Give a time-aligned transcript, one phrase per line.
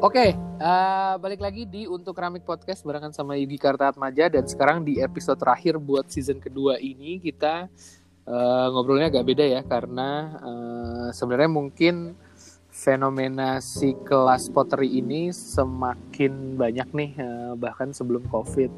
[0.00, 4.32] Oke, uh, balik lagi di Untuk Keramik Podcast barengan sama Yugi Kartaatmaja.
[4.32, 7.68] Dan sekarang di episode terakhir buat season kedua ini kita
[8.24, 9.60] uh, ngobrolnya agak beda ya.
[9.60, 12.16] Karena uh, sebenarnya mungkin
[12.72, 18.72] fenomena si kelas pottery ini semakin banyak nih uh, bahkan sebelum covid.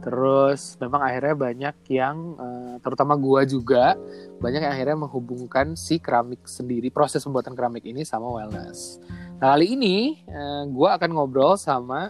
[0.00, 4.00] Terus memang akhirnya banyak yang uh, terutama gua juga
[4.40, 8.96] banyak yang akhirnya menghubungkan si keramik sendiri proses pembuatan keramik ini sama wellness
[9.44, 12.08] Nah, kali ini uh, eh, gue akan ngobrol sama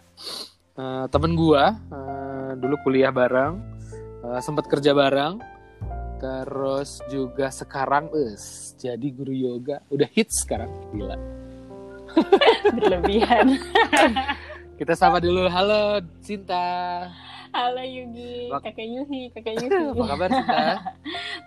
[0.79, 3.59] uh, temen gue uh, dulu kuliah bareng,
[4.23, 5.43] uh, sempat kerja bareng,
[6.23, 11.19] terus juga sekarang us jadi guru yoga, udah hits sekarang gila.
[12.79, 13.59] Berlebihan.
[14.79, 16.63] Kita sama dulu, halo Cinta.
[17.51, 19.91] Halo Yugi, kakek Yuhi, kakek Yuhi.
[19.91, 20.63] apa kabar Cinta?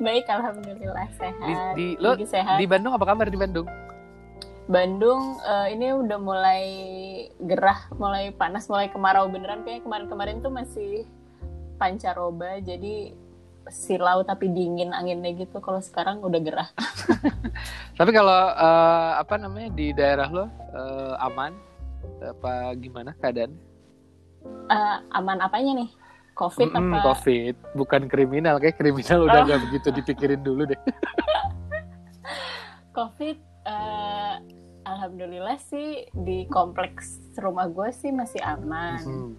[0.04, 1.48] Baik, alhamdulillah sehat.
[1.48, 2.60] Di, di lo sehat.
[2.60, 3.72] di Bandung apa kabar di Bandung?
[4.68, 6.64] Bandung uh, ini udah mulai
[7.40, 9.64] gerah, mulai panas, mulai kemarau beneran.
[9.64, 11.08] Kayak kemarin-kemarin tuh masih
[11.80, 13.16] pancaroba, jadi
[13.72, 15.64] silau tapi dingin anginnya gitu.
[15.64, 16.70] Kalau sekarang udah gerah.
[18.00, 21.56] tapi kalau uh, apa namanya di daerah lo uh, aman?
[22.20, 23.56] Apa gimana keadaan?
[24.68, 25.90] Uh, aman apanya nih?
[26.36, 26.98] Covid mm apa?
[27.16, 28.60] Covid, bukan kriminal.
[28.60, 29.48] Kayak kriminal udah oh.
[29.48, 30.80] gak begitu dipikirin dulu deh.
[32.98, 34.36] Covid uh,
[34.88, 39.04] alhamdulillah sih di kompleks rumah gue sih masih aman.
[39.04, 39.32] Hmm.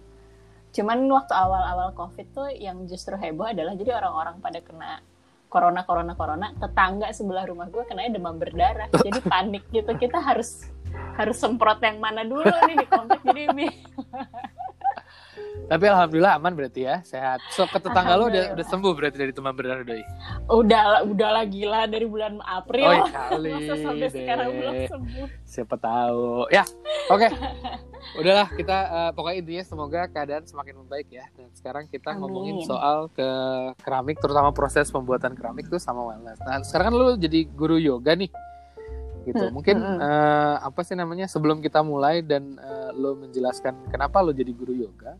[0.69, 5.01] Cuman waktu awal-awal covid tuh yang justru heboh adalah jadi orang-orang pada kena
[5.49, 10.69] corona corona corona tetangga sebelah rumah gue kena demam berdarah jadi panik gitu kita harus
[11.17, 13.43] harus semprot yang mana dulu nih di komplek jadi
[15.65, 17.43] Tapi alhamdulillah aman berarti ya, sehat.
[17.53, 20.03] So ke tetangga lo udah udah sembuh berarti dari demam berdarah doi.
[20.49, 22.87] Udah udah lah gila dari bulan April.
[22.89, 24.11] Oh, kali Masa sampai deh.
[24.15, 25.27] sekarang belum sembuh.
[25.45, 26.49] Siapa tahu.
[26.49, 26.63] Ya,
[27.11, 27.27] oke.
[27.27, 27.31] Okay.
[28.23, 31.27] Udahlah kita uh, pokoknya intinya semoga keadaan semakin membaik ya.
[31.35, 32.21] Dan sekarang kita Amin.
[32.23, 33.29] ngomongin soal ke
[33.83, 36.39] keramik terutama proses pembuatan keramik tuh sama wellness.
[36.41, 38.31] Nah, sekarang kan lu jadi guru yoga nih
[39.27, 39.45] gitu.
[39.45, 44.23] Hmm, Mungkin hmm, uh, apa sih namanya sebelum kita mulai dan uh, lo menjelaskan kenapa
[44.23, 45.15] lo jadi guru yoga,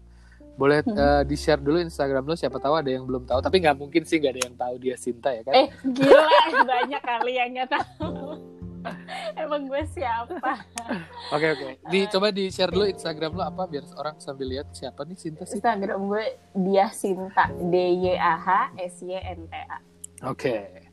[0.60, 1.00] boleh hmm.
[1.00, 3.40] uh, di share dulu Instagram lo siapa tahu ada yang belum tahu.
[3.40, 5.54] Tapi nggak mungkin sih nggak ada yang tahu dia Sinta ya kan?
[5.56, 6.36] Eh gila
[6.68, 8.36] banyak kali yang nggak tahu.
[9.40, 10.52] Emang gue siapa?
[11.32, 11.64] Oke oke.
[11.64, 15.16] Okay, di coba di share dulu Instagram lo apa biar orang sambil lihat siapa nih
[15.16, 15.64] Sinta sih.
[15.64, 16.26] Instagram gue
[16.68, 19.80] dia Sinta D Y A H S Y N T A.
[20.28, 20.52] Oke.
[20.52, 20.89] okay.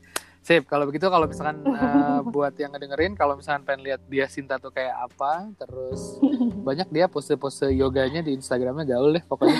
[0.47, 4.55] Sip, kalau begitu kalau misalkan uh, buat yang ngedengerin, kalau misalkan pengen lihat dia Sinta
[4.55, 6.23] tuh kayak apa, terus
[6.67, 9.59] banyak dia pose-pose yoganya di Instagramnya gaul deh pokoknya.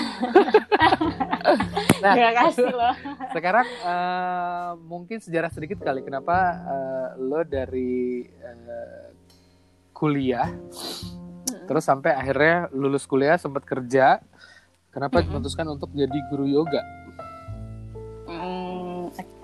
[2.00, 2.94] nah, Gak kasih loh.
[3.36, 9.12] Sekarang uh, mungkin sejarah sedikit kali kenapa uh, lo dari uh,
[9.92, 10.48] kuliah,
[11.68, 14.24] terus sampai akhirnya lulus kuliah sempat kerja,
[14.88, 16.80] kenapa memutuskan untuk jadi guru yoga?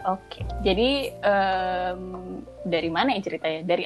[0.05, 0.45] Oke, okay.
[0.61, 0.91] jadi
[1.25, 3.65] um, dari mana ya ceritanya?
[3.65, 3.85] Dari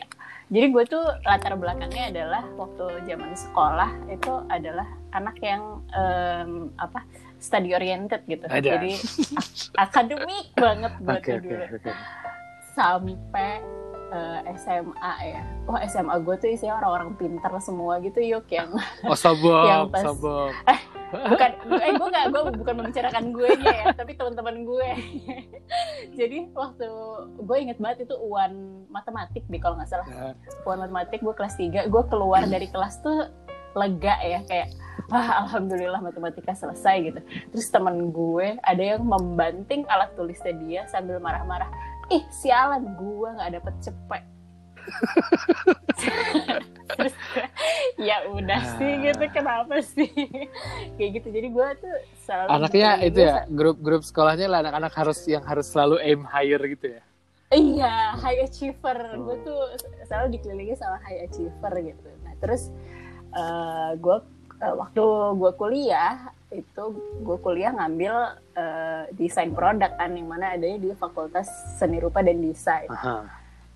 [0.48, 7.04] jadi gue tuh latar belakangnya adalah waktu zaman sekolah itu adalah anak yang um, apa
[7.36, 8.48] study oriented gitu.
[8.48, 8.80] Ada.
[8.80, 8.96] Jadi
[9.84, 11.54] akademik banget gue okay, tuh dulu.
[11.54, 11.94] Okay, okay.
[12.72, 13.60] Sampai
[14.08, 15.42] uh, eh, SMA ya.
[15.68, 18.72] Wah SMA gue tuh isinya orang-orang pintar semua gitu yuk yang
[19.04, 20.50] Oh sabok, yang pas, sabok.
[21.08, 24.88] Bukan eh gue gak gue bukan membicarakan gue ya tapi teman-teman gue.
[26.18, 26.88] Jadi waktu
[27.40, 30.08] gue inget banget itu uan matematik deh kalau nggak salah.
[30.08, 30.32] Ya.
[30.68, 33.28] uan matematik gue kelas 3 gue keluar dari kelas tuh
[33.76, 34.68] lega ya kayak
[35.12, 37.20] wah alhamdulillah matematika selesai gitu.
[37.54, 41.68] Terus teman gue ada yang membanting alat tulisnya dia sambil marah-marah
[42.08, 44.24] ih sialan gue nggak dapet cepet
[46.98, 47.14] terus
[48.08, 48.74] ya udah nah.
[48.78, 50.10] sih gitu kenapa sih?
[50.96, 51.96] Kayak gitu jadi gue tuh
[52.26, 56.98] selalu anaknya itu ya grup-grup sekolahnya lah anak-anak harus yang harus selalu aim higher gitu
[56.98, 57.02] ya?
[57.48, 58.98] Iya high achiever.
[59.16, 59.24] Oh.
[59.24, 59.60] gue tuh
[60.04, 62.08] selalu dikelilingi sama high achiever gitu.
[62.24, 62.68] Nah terus
[63.32, 64.16] uh, eh, gue
[64.62, 65.04] uh, waktu
[65.38, 66.84] gue kuliah itu
[67.20, 68.14] gue kuliah ngambil
[68.56, 72.88] uh, desain produk kan yang mana adanya di fakultas seni rupa dan desain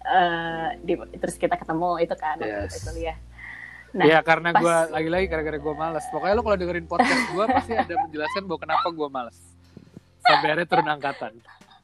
[0.07, 2.83] uh, di, terus kita ketemu itu kan yes.
[2.87, 3.19] kuliah
[3.93, 4.61] Nah, ya karena pas...
[4.65, 6.05] gue lagi-lagi gara-gara gue males.
[6.09, 9.39] Pokoknya lo kalau dengerin podcast gue pasti ada menjelaskan bahwa kenapa gue males.
[10.25, 11.33] Sampai akhirnya turun angkatan.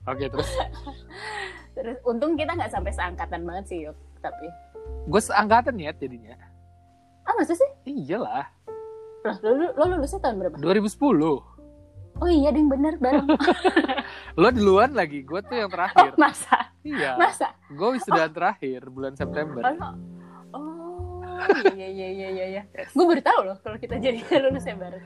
[0.09, 0.49] Oke terus.
[1.77, 3.97] terus untung kita nggak sampai seangkatan banget sih yuk.
[4.25, 4.47] Tapi.
[5.05, 6.33] Gue seangkatan ya jadinya.
[7.29, 7.71] Ah masa sih?
[7.85, 8.49] Iyalah.
[9.29, 10.57] Lah lo, lo lulusnya tahun berapa?
[10.65, 11.58] 2010.
[12.19, 13.27] Oh iya ding bener bareng.
[14.41, 16.15] lo duluan lagi, gue tuh yang terakhir.
[16.15, 16.75] Oh, masa?
[16.83, 17.15] Iya.
[17.15, 17.55] Masa?
[17.71, 18.33] Gue wisuda oh.
[18.35, 19.63] terakhir bulan September.
[20.51, 21.19] Oh,
[21.75, 25.05] iya iya iya iya iya gue baru tahu loh kalau kita jadi lulusnya bareng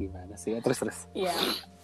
[0.00, 1.34] gimana sih ya terus terus Iya,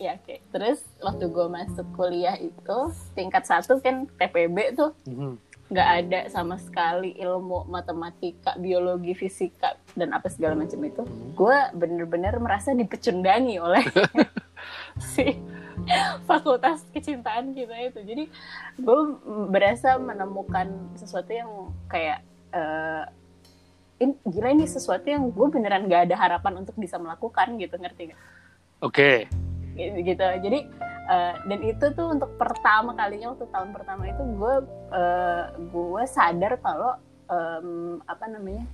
[0.00, 0.40] iya oke.
[0.56, 2.78] Terus waktu gue masuk kuliah itu
[3.12, 5.36] tingkat satu kan TPB tuh Mhm.
[5.68, 11.04] nggak ada sama sekali ilmu matematika, biologi, fisika dan apa segala macam itu.
[11.36, 13.84] Gue bener-bener merasa dipecundangi oleh
[15.14, 15.38] si
[16.28, 18.00] fakultas kecintaan kita itu.
[18.02, 18.24] Jadi
[18.82, 19.00] gue
[19.48, 21.50] berasa menemukan sesuatu yang
[21.86, 23.04] kayak eh,
[24.02, 28.12] in- gila ini sesuatu yang gue beneran gak ada harapan untuk bisa melakukan gitu ngerti
[28.12, 28.20] gak?
[28.82, 29.12] oke
[29.74, 30.26] gitu, gitu.
[30.42, 30.58] jadi
[31.10, 34.54] eh, dan itu tuh untuk pertama kalinya waktu tahun pertama itu gue
[34.92, 36.98] eh, gue sadar kalau
[37.30, 38.66] em, apa namanya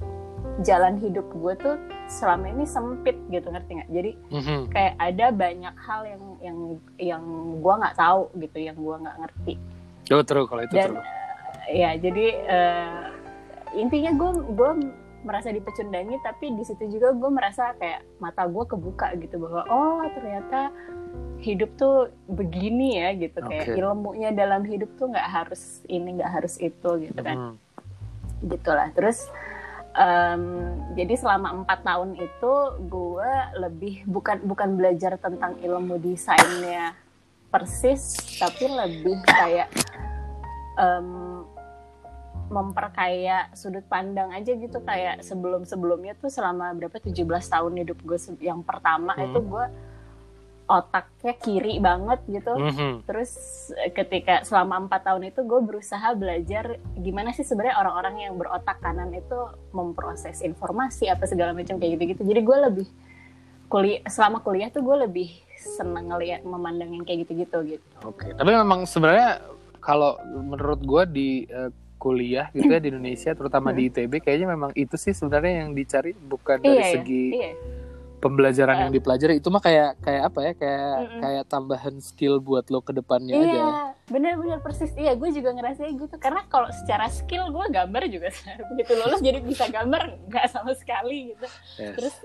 [0.60, 1.76] jalan hidup gue tuh
[2.06, 4.60] selama ini sempit gitu ngerti nggak jadi Mhm.
[4.68, 6.58] kayak ada banyak hal yang yang
[6.98, 7.22] yang
[7.58, 9.54] gue nggak tahu gitu yang gue nggak ngerti
[10.10, 11.04] Oh, true kalau itu dan true
[11.70, 13.04] ya jadi eh,
[13.74, 14.70] intinya gue gue
[15.20, 20.00] merasa dipecundangi tapi di situ juga gue merasa kayak mata gue kebuka gitu bahwa oh
[20.10, 20.72] ternyata
[21.38, 21.96] hidup tuh
[22.26, 23.76] begini ya gitu kayak Oke.
[23.76, 27.54] ilmunya dalam hidup tuh nggak harus ini nggak harus itu gitu kan Mhm.
[28.50, 29.28] gitulah terus
[29.94, 30.42] em,
[30.94, 32.52] jadi selama empat tahun itu
[32.87, 36.94] gue lebih bukan bukan belajar tentang ilmu desainnya
[37.50, 39.69] persis tapi lebih kayak
[40.78, 41.42] em,
[42.50, 47.14] memperkaya sudut pandang aja gitu kayak sebelum sebelumnya tuh selama berapa 17
[47.46, 49.31] tahun hidup gue yang pertama Hmm.
[49.31, 49.66] itu gue
[50.70, 53.02] otaknya kiri banget gitu Mhm.
[53.11, 53.32] Terus
[53.75, 58.78] eh, ketika selama empat tahun itu gue berusaha belajar gimana sih sebenarnya orang-orang yang berotak
[58.78, 62.22] kanan itu memproses informasi apa segala macam kayak gitu-gitu.
[62.22, 62.88] Jadi gue lebih
[63.67, 65.28] kuliah selama kuliah tuh gue lebih
[65.58, 67.87] seneng ngeliat memandang yang kayak gitu-gitu gitu.
[68.06, 69.44] Oke, tapi memang sebenarnya
[69.81, 71.69] kalau menurut gua di eh,
[72.00, 76.17] kuliah gitu ya di Indonesia, terutama di ITB, kayaknya memang itu sih sebenarnya yang dicari
[76.17, 77.52] bukan dari Iya, ya, segi iya.
[78.20, 78.81] Pembelajaran Eh.
[78.81, 79.34] yang dipelajari.
[79.34, 80.52] Itu mah kayak kayak apa ya?
[80.55, 81.20] Kayak Mm-mm.
[81.20, 83.49] kayak tambahan skill buat lo ke depannya aja.
[83.50, 83.69] Iya,
[84.06, 84.93] bener-bener persis.
[84.94, 86.17] Iya, gue juga ngerasanya gitu.
[86.17, 88.28] Karena kalau secara skill gue gambar juga
[88.70, 91.46] begitu lulus jadi bisa gambar nggak sama sekali gitu.
[91.76, 91.96] Yes.
[91.96, 92.17] terus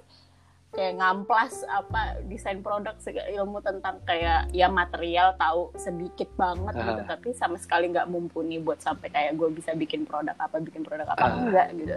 [0.70, 7.00] kayak ngamplas apa desain produk sega- ilmu tentang kayak ya material tahu sedikit banget gitu
[7.00, 7.08] Ah.
[7.08, 11.08] tapi sama sekali nggak mumpuni buat sampai kayak gue bisa bikin produk apa bikin produk
[11.08, 11.32] apa Ah.
[11.40, 11.96] enggak gitu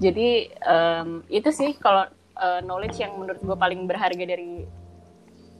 [0.00, 4.64] jadi em, itu sih kalau eh, knowledge yang menurut gue paling berharga dari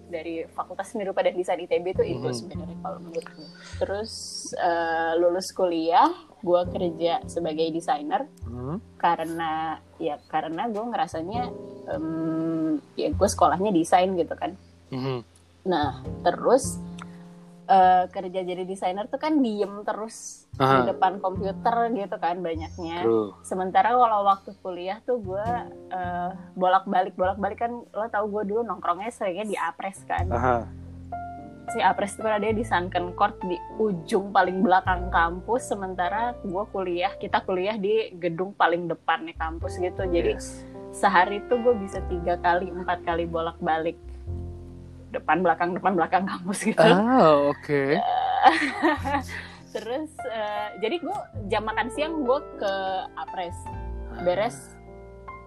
[0.04, 2.36] dari Fakultas Seni Rupa dan Desain ITB itu itu Mhm.
[2.36, 3.48] sebenarnya kalau menurut gue.
[3.78, 4.12] Terus
[4.54, 8.76] eh, lulus kuliah, gue kerja sebagai desainer Hmm.
[8.98, 11.42] karena ya karena gue ngerasanya
[11.88, 14.54] em, ya gue sekolahnya desain gitu kan
[14.90, 15.22] Mhm.
[15.62, 16.76] nah terus
[17.72, 23.00] eh, kerja jadi desainer tuh kan diem terus di Aha, depan komputer gitu kan banyaknya
[23.00, 23.32] true.
[23.40, 25.46] sementara kalau waktu kuliah tuh gue
[25.88, 30.28] eh, bolak balik bolak balik kan lo tau gue dulu nongkrongnya seringnya di apres kan
[30.28, 30.56] Aha.
[31.72, 36.64] si apres itu kan ada di Sunken Court di ujung paling belakang kampus sementara gue
[36.68, 40.68] kuliah kita kuliah di gedung paling depannya kampus gitu jadi Yes.
[40.92, 43.96] sehari tuh gue bisa tiga kali empat kali bolak balik
[45.12, 47.82] depan belakang depan belakang kampus gitu Ah, oke.
[49.72, 52.74] terus eh, jadi gue jam makan siang gue ke
[53.14, 53.56] apres
[54.20, 54.56] beres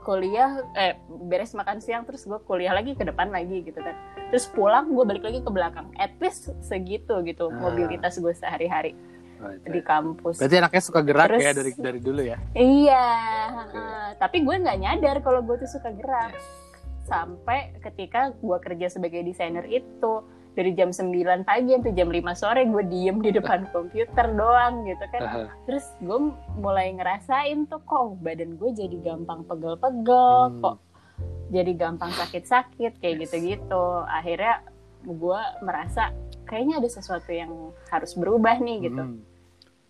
[0.01, 3.93] kuliah eh beres makan siang terus gue kuliah lagi ke depan lagi gitu kan
[4.27, 7.57] terus pulang gue balik lagi ke belakang at least segitu gitu Ah.
[7.59, 8.93] mobilitas gue sehari-hari
[9.35, 12.39] Right, di kampus Berarti anaknya suka gerak Terus- ya dari dari dulu ya.
[12.55, 13.07] Iya,
[13.51, 14.07] heeh.
[14.15, 16.31] tapi gue nggak nyadar kalau gue tuh suka gerak.
[17.05, 21.11] Sampai ketika gue kerja sebagai desainer itu dari jam 9
[21.43, 25.21] pagi sampai jam 5 sore gue diem di depan komputer doang gitu kan.
[25.63, 26.19] Terus gue
[26.55, 30.61] mulai ngerasain tuh kok badan gue jadi gampang pegel-pegel, Hmm.
[30.61, 30.77] kok
[31.51, 33.21] jadi gampang sakit-sakit kayak Yes.
[33.29, 33.85] gitu-gitu.
[34.01, 34.65] Akhirnya
[35.03, 36.09] gue merasa
[36.45, 37.51] kayaknya ada sesuatu yang
[37.87, 39.21] harus berubah nih gitu Hmm.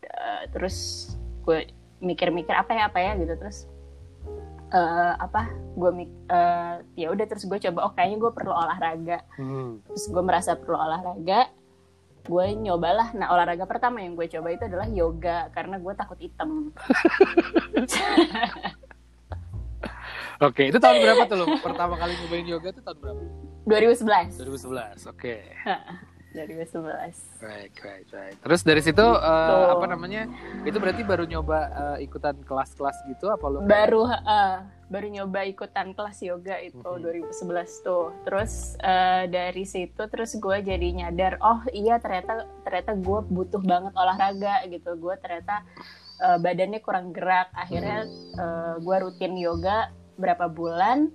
[0.02, 1.10] Eh, terus
[1.42, 3.66] gue mikir-mikir apa ya apa ya gitu terus
[4.76, 5.42] eh, apa
[5.74, 9.80] gue mik eh, ya udah terus gue coba oh kayaknya gue perlu olahraga Hmm.
[9.82, 11.48] terus gue merasa perlu olahraga
[12.26, 16.52] gue nyobalah nah olahraga pertama yang gue coba itu adalah yoga karena gue takut hitam
[20.36, 21.46] Oke, itu tahun berapa tuh lo?
[21.64, 23.22] Pertama kali nyobain yoga itu tahun berapa?
[23.64, 25.08] 2011 2011.
[25.08, 25.36] Oke.
[26.36, 28.36] 2011 Right, right, right.
[28.38, 29.72] Terus dari situ Gitu.
[29.72, 30.28] apa namanya?
[30.62, 31.60] Itu berarti baru nyoba
[31.96, 33.62] eh, ikutan kelas-kelas gitu apa lo?
[33.62, 37.02] baru eh, baru nyoba ikutan kelas yoga itu Mhm.
[37.02, 43.20] 2011 tuh terus eh, dari situ terus gue jadi nyadar oh iya ternyata ternyata gue
[43.26, 45.66] butuh banget olahraga gitu gue ternyata
[46.18, 51.10] uh, badannya kurang gerak akhirnya uh, gue rutin yoga berapa bulan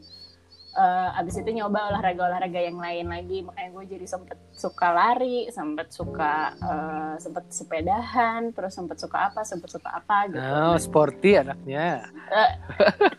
[0.77, 3.43] uh, abis itu nyoba olahraga-olahraga yang lain lagi.
[3.43, 9.41] Makanya gue jadi sempet suka lari sempet suka uh, sempet sepedahan terus sempet suka apa
[9.43, 10.41] sempet suka apa gitu.
[10.41, 12.07] Oh sporty anaknya.
[12.31, 12.53] Uh,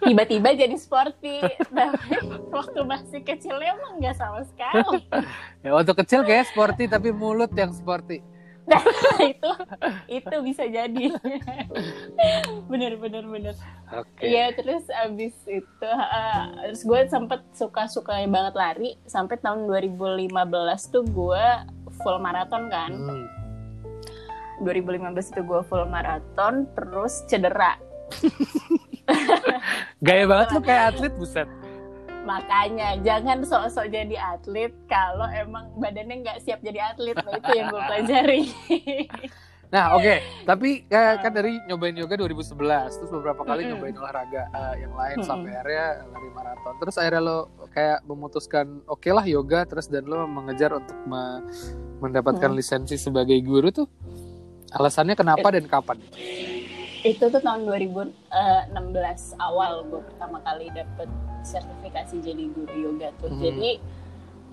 [0.05, 1.41] tiba-tiba jadi sporty.
[1.72, 2.15] Tapi
[2.51, 5.03] waktu masih kecil emang nggak sama sekali.
[5.62, 8.25] Ya waktu kecil kayak sporty tapi mulut yang sporty
[8.70, 8.84] nah,
[9.22, 9.51] itu
[10.10, 11.13] itu bisa jadi.
[12.72, 13.56] Bener bener bener.
[13.91, 14.08] Oke.
[14.15, 14.32] Okay.
[14.32, 20.32] ya terus abis itu uh, terus gue sempet suka suka banget lari sampai tahun 2015
[20.94, 21.46] tuh gue
[22.00, 22.91] full maraton kan.
[22.96, 23.27] Hmm.
[24.63, 27.75] 2015 itu gue full maraton terus cedera.
[30.06, 31.50] Gaya banget lu kayak atlet buset
[32.22, 37.68] makanya jangan sok-sok jadi atlet kalau emang badannya nggak siap jadi atlet nah itu yang
[37.74, 38.42] gue pelajari
[39.74, 40.18] nah oke okay.
[40.44, 42.60] tapi uh, kan dari nyobain yoga 2011
[42.92, 43.72] terus beberapa kali mm -hmm.
[43.80, 45.30] nyobain olahraga uh, yang lain mm -hmm.
[45.32, 47.38] sampai akhirnya lari maraton terus akhirnya lo
[47.72, 51.42] kayak memutuskan oke okay lah yoga terus dan lo mengejar untuk me
[52.04, 52.60] mendapatkan mm -hmm.
[52.60, 53.88] lisensi sebagai guru tuh
[54.75, 55.98] alasannya kenapa dan kapan
[57.01, 58.13] itu tuh tahun 2016
[59.41, 61.10] awal gue pertama kali dapet
[61.41, 63.34] sertifikasi jadi guru yoga tuh.
[63.34, 63.41] Hmm.
[63.41, 63.72] Jadi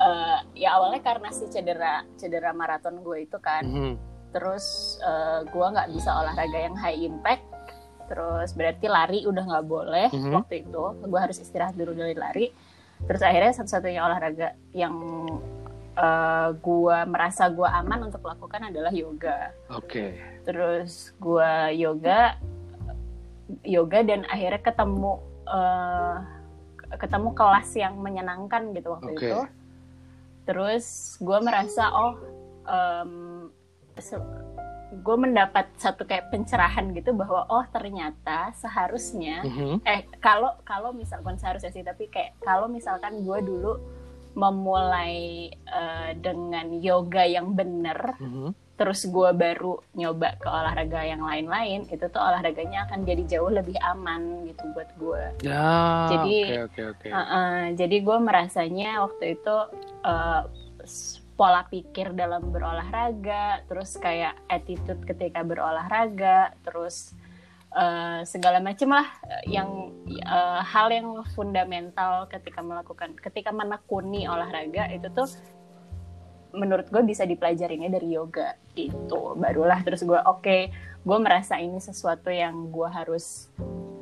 [0.00, 3.64] uh, ya awalnya karena si cedera cedera maraton gue itu kan.
[3.64, 3.94] Hmm.
[4.32, 7.44] Terus uh, gue nggak bisa olahraga yang high impact.
[8.08, 10.32] Terus berarti lari udah nggak boleh hmm.
[10.32, 10.84] waktu itu.
[11.04, 12.46] Gue harus istirahat dulu dari lari.
[12.98, 14.96] Terus akhirnya satu-satunya olahraga yang
[15.98, 19.50] uh, gue merasa gue aman untuk lakukan adalah yoga.
[19.74, 19.84] Oke.
[19.84, 20.10] Okay.
[20.46, 22.38] Terus gue yoga,
[23.66, 25.18] yoga dan akhirnya ketemu
[25.50, 26.38] uh,
[26.96, 29.28] ketemu kelas yang menyenangkan gitu waktu okay.
[29.28, 29.40] itu
[30.48, 32.16] terus gue merasa oh
[32.64, 33.12] um,
[34.88, 39.74] gue mendapat satu kayak pencerahan gitu bahwa oh ternyata seharusnya mm -hmm.
[39.84, 43.76] eh kalau kalau misalkan seharusnya sih tapi kayak kalau misalkan gue dulu
[44.38, 51.18] memulai uh, dengan yoga yang benar mm -hmm terus gue baru nyoba ke olahraga yang
[51.18, 56.62] lain-lain itu tuh olahraganya akan jadi jauh lebih aman gitu buat gue ya, jadi okay,
[56.70, 57.10] okay, okay.
[57.10, 59.56] Uh, uh, jadi gue merasanya waktu itu
[60.06, 60.46] uh,
[61.34, 67.18] pola pikir dalam berolahraga terus kayak attitude ketika berolahraga terus
[67.74, 69.08] uh, segala macam lah
[69.44, 69.92] yang
[70.24, 75.28] uh, hal yang fundamental ketika melakukan ketika menekuni olahraga itu tuh
[76.56, 79.36] menurut gue bisa dipelajarinya dari yoga itu.
[79.36, 80.72] Barulah terus gue oke okay,
[81.04, 83.52] gue merasa ini sesuatu yang gue harus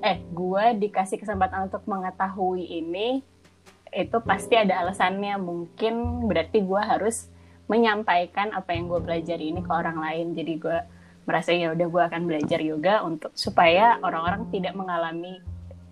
[0.05, 3.25] eh gue dikasih kesempatan untuk mengetahui ini
[3.91, 5.35] itu pasti ada alasannya.
[5.43, 7.27] Mungkin berarti gue harus
[7.67, 10.39] menyampaikan apa yang gue pelajari ini ke orang lain.
[10.39, 10.79] Jadi gue
[11.26, 15.42] merasa ya udah gue akan belajar yoga untuk supaya orang-orang tidak mengalami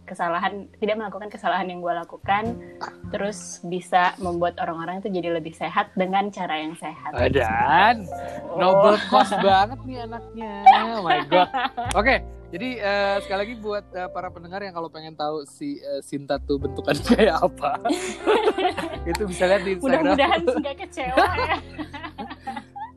[0.05, 2.61] kesalahan tidak melakukan kesalahan yang gue lakukan
[3.09, 7.17] terus bisa membuat orang-orang itu jadi lebih sehat dengan cara yang sehat.
[7.33, 8.05] Dan
[8.53, 8.61] oh.
[8.61, 10.53] noble cause banget nih anaknya.
[10.93, 11.49] Oh my god.
[11.99, 12.19] Oke okay,
[12.55, 16.39] jadi uh, sekali lagi buat uh, para pendengar yang kalau pengen tahu si uh, Sinta
[16.39, 17.83] tuh bentukan kayak apa
[19.11, 20.15] itu bisa lihat di Instagram.
[20.15, 21.57] Mudah-mudahan nggak kecewa ya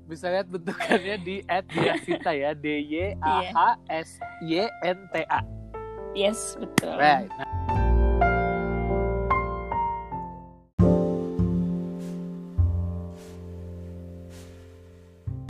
[0.07, 3.59] bisa lihat bentukannya di @diasinta ya D Y A H
[3.91, 4.09] S
[4.47, 5.43] Y N T A
[6.17, 6.97] Yes, betul.
[6.97, 7.29] Right.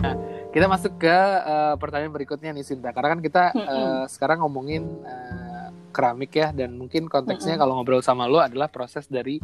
[0.04, 0.16] Nah,
[0.52, 2.92] kita masuk ke uh, pertanyaan berikutnya nih Sinta.
[2.92, 8.28] Karena kan kita uh, sekarang ngomongin uh, keramik ya dan mungkin konteksnya kalau ngobrol sama
[8.28, 9.40] lo adalah proses dari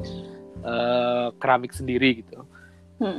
[0.59, 2.43] uh, keramik sendiri gitu.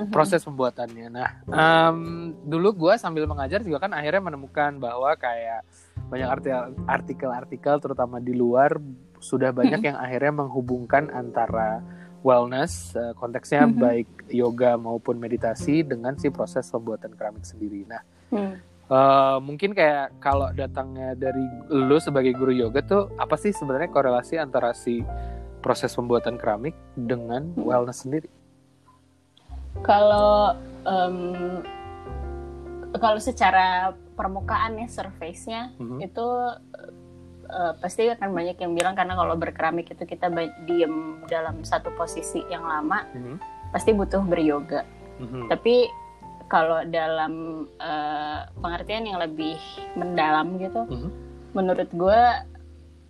[0.09, 1.09] Proses pembuatannya.
[1.11, 5.67] Nah, um, dulu gue sambil mengajar juga kan akhirnya menemukan bahwa kayak
[6.09, 6.29] banyak
[6.87, 8.79] artikel-artikel terutama di luar
[9.19, 11.81] sudah banyak yang akhirnya menghubungkan antara
[12.25, 13.81] wellness uh, konteksnya mm-hmm.
[13.81, 17.85] baik yoga maupun meditasi dengan si proses pembuatan keramik sendiri.
[17.85, 18.03] Nah,
[18.89, 24.41] uh, mungkin kayak kalau datangnya dari lu sebagai guru yoga tuh apa sih sebenarnya korelasi
[24.41, 25.05] antara si
[25.61, 28.29] proses pembuatan keramik dengan wellness sendiri?
[29.83, 30.55] Kalau
[30.87, 31.19] um,
[32.99, 35.99] kalau secara permukaan ya surface-nya mm-hmm.
[36.07, 36.27] itu
[37.51, 40.31] uh, pasti akan banyak yang bilang karena kalau berkeramik itu kita
[40.65, 43.37] diem dalam satu posisi yang lama mm-hmm.
[43.75, 44.87] pasti butuh beryoga
[45.19, 45.51] mm-hmm.
[45.51, 45.91] tapi
[46.47, 49.59] kalau dalam uh, pengertian yang lebih
[49.99, 51.11] mendalam gitu mm-hmm.
[51.53, 52.23] menurut gue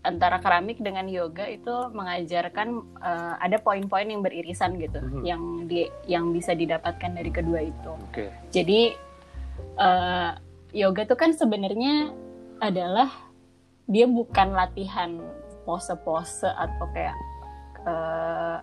[0.04, 5.22] antara keramik dengan yoga itu mengajarkan uh, ada poin-poin yang beririsan gitu mm-hmm.
[5.24, 8.28] yang di yang bisa didapatkan dari kedua itu okay.
[8.52, 8.92] jadi
[9.80, 10.36] uh,
[10.76, 12.12] yoga tuh kan sebenarnya
[12.60, 13.08] adalah
[13.88, 15.24] dia bukan latihan
[15.64, 17.16] pose-pose atau kayak
[17.88, 18.60] uh,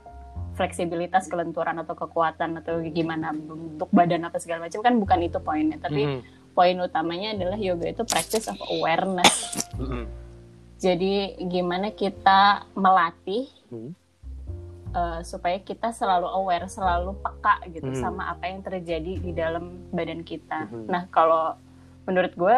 [0.53, 5.81] fleksibilitas kelenturan atau kekuatan atau gimana bentuk badan apa segala macam kan bukan itu poinnya
[5.81, 6.53] tapi mm.
[6.53, 10.03] poin utamanya adalah yoga itu practice of awareness mm -hmm.
[10.81, 13.91] Jadi gimana kita melatih mm.
[14.97, 18.01] uh, supaya kita selalu aware selalu peka gitu mm.
[18.01, 20.89] sama apa yang terjadi di dalam badan kita mm.
[20.89, 21.53] nah kalau
[22.09, 22.57] menurut gue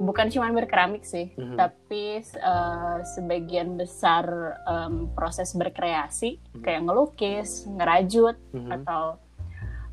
[0.00, 1.56] bukan cuma berkeramik sih, mm-hmm.
[1.56, 4.24] tapi uh, sebagian besar
[4.64, 6.62] um, proses berkreasi mm-hmm.
[6.64, 8.70] kayak ngelukis, ngerajut mm-hmm.
[8.82, 9.20] atau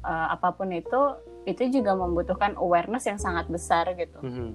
[0.08, 1.02] uh, apa pun itu
[1.44, 4.20] itu juga membutuhkan awareness yang sangat besar gitu.
[4.24, 4.50] Mm-hmm.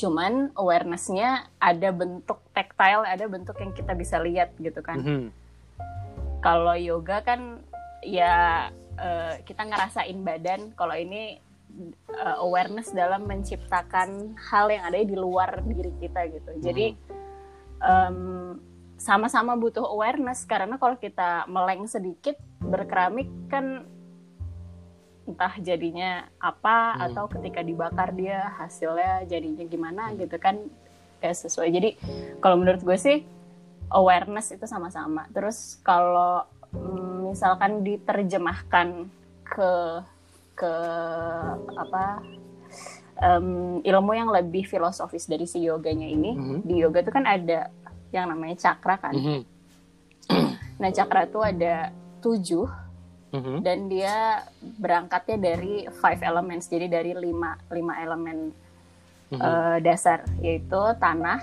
[0.00, 5.04] Cuman awarenessnya ada bentuk tactile, ada bentuk yang kita bisa lihat gitu kan.
[5.04, 5.28] Mm-hmm.
[6.40, 7.60] Kalau yoga kan
[8.00, 11.36] ya uh, kita ngerasain badan, kalau ini
[12.16, 16.50] uh, awareness dalam menciptakan hal yang ada di luar diri kita gitu.
[16.64, 16.96] Jadi
[17.84, 18.56] um,
[18.96, 23.84] sama-sama butuh awareness karena kalau kita meleng sedikit berkeramik kan
[25.30, 27.02] entah jadinya apa hmm.
[27.10, 30.58] atau ketika dibakar dia hasilnya jadinya gimana gitu kan
[31.22, 31.70] ya sesuai.
[31.70, 31.90] Jadi
[32.42, 33.22] kalau menurut gue sih
[33.94, 35.30] awareness itu sama-sama.
[35.30, 36.44] Terus kalau
[36.74, 39.06] mm, misalkan diterjemahkan
[39.46, 39.72] ke
[40.54, 40.74] ke
[41.74, 42.20] apa
[43.20, 46.58] um, ilmu yang lebih filosofis dari si yoganya ini mm -hmm.
[46.64, 47.72] di yoga itu kan ada
[48.10, 49.40] yang namanya cakra kan mm -hmm.
[50.80, 51.74] nah cakra itu ada
[52.20, 52.68] tujuh
[53.30, 53.58] mm -hmm.
[53.62, 54.44] dan dia
[54.78, 58.50] berangkatnya dari five elements jadi dari lima lima elemen
[59.30, 59.40] mm -hmm.
[59.40, 61.38] uh, dasar yaitu tanah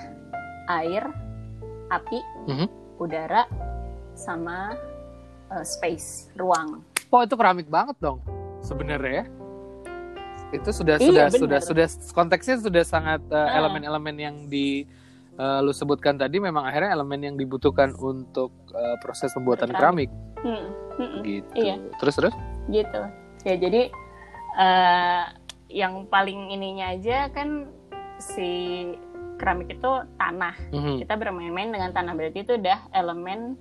[0.67, 1.07] air
[1.87, 2.67] api mm -hmm.
[2.99, 3.47] udara
[4.13, 4.75] sama
[5.51, 8.19] uh, space ruang oh itu keramik banget dong
[8.63, 9.27] sebenarnya
[10.55, 11.39] itu sudah iya, sudah bener.
[11.39, 14.87] sudah sudah konteksnya sudah sangat uh, elemen-elemen yang di
[15.37, 20.69] uh, lu sebutkan tadi memang akhirnya elemen yang dibutuhkan untuk uh, proses pembuatan keramik, Hmm.
[20.97, 21.21] Hmm.
[21.25, 21.77] gitu iya.
[21.97, 22.33] terus terus
[22.69, 23.01] gitu
[23.45, 23.89] ya jadi
[24.57, 25.23] uh,
[25.69, 27.69] yang paling ininya aja kan
[28.17, 28.85] si
[29.37, 31.01] keramik itu tanah -hmm.
[31.05, 33.53] kita bermain-main dengan tanah berarti itu udah elemen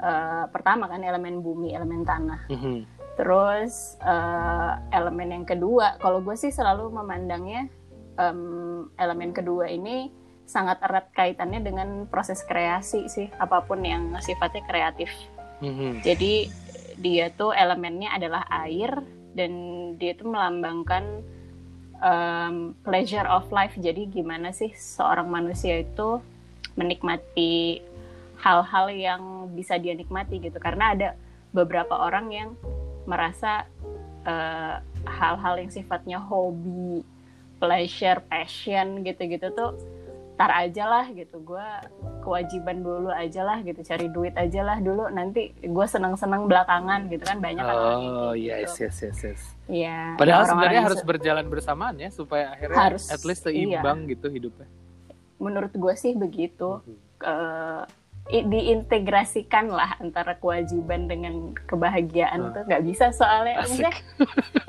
[0.00, 6.32] uh, pertama kan elemen bumi elemen tanah -hmm Terus uh, elemen yang kedua, kalau gue
[6.32, 7.68] sih selalu memandangnya
[8.16, 10.08] um, elemen kedua ini
[10.52, 15.08] sangat erat kaitannya dengan proses kreasi sih, apa pun yang sifatnya kreatif.
[15.64, 15.92] Mm-hmm.
[16.04, 16.32] Jadi
[17.00, 18.92] dia tuh elemennya adalah air
[19.32, 19.52] dan
[19.96, 21.24] dia tuh melambangkan
[22.04, 23.72] um, pleasure of life.
[23.80, 26.20] Jadi gimana sih seorang manusia itu
[26.76, 27.80] menikmati
[28.36, 29.22] hal-hal yang
[29.56, 30.60] bisa dia nikmati gitu?
[30.60, 31.08] Karena ada
[31.56, 32.50] beberapa orang yang
[33.08, 33.66] merasa
[34.24, 37.02] eh, hal-hal uh, yang sifatnya hobi,
[37.58, 39.74] pleasure, passion gitu-gitu tuh
[40.36, 41.68] tar aja lah gitu gue
[42.24, 47.22] kewajiban dulu aja lah gitu cari duit aja lah dulu nanti gue senang-senang belakangan gitu
[47.26, 48.88] kan banyak kan oh yes gitu.
[48.88, 53.44] yes yes yes iya padahal sebenarnya harus berjalan bersamaan ya supaya akhirnya harus, at least
[53.44, 54.10] seimbang iya.
[54.16, 54.68] gitu hidupnya
[55.36, 56.98] menurut gue sih begitu mm -hmm.
[57.22, 57.84] uh,
[58.30, 62.52] diintegrasikan lah antara kewajiban dengan kebahagiaan uh.
[62.54, 62.62] tuh.
[62.70, 63.62] Nggak bisa soalnya.
[63.62, 63.94] Maksudnya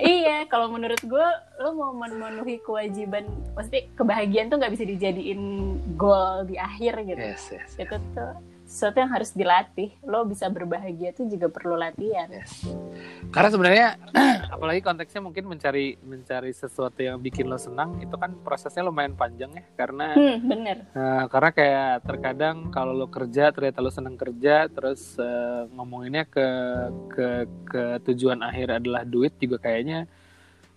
[0.02, 1.28] iya kalau menurut gue
[1.62, 5.42] lo mau memenuhi kewajiban pasti kebahagiaan tuh nggak bisa dijadiin
[5.96, 7.24] goal di akhir gitu.
[7.24, 9.94] Yes, yes, itu tuh sesuatu yang harus dilatih.
[10.02, 12.26] Lo bisa berbahagia itu juga perlu latihan.
[12.34, 12.66] Yes.
[13.30, 13.88] karena sebenarnya
[14.56, 19.54] apalagi konteksnya mungkin mencari mencari sesuatu yang bikin lo senang itu kan prosesnya lumayan panjang
[19.54, 19.64] ya.
[19.78, 20.78] Karena hmm, bener.
[20.98, 26.48] uh, karena kayak terkadang kalau lo kerja ternyata lo senang kerja terus uh, ngomonginnya ke
[27.14, 27.28] ke
[27.70, 30.10] ke tujuan akhir adalah duit juga kayaknya